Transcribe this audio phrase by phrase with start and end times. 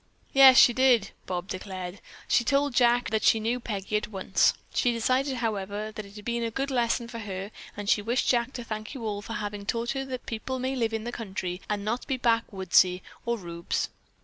[0.33, 2.01] "Yes, she did," Bob declared.
[2.27, 4.55] "She told Jack that she knew Peggy at once.
[4.73, 8.27] She decided, however, that it had been a good lesson for her and she wished
[8.27, 11.11] Jack to thank you all for having taught her that people may live in the
[11.11, 13.89] country and not be backwoodsy or rubes."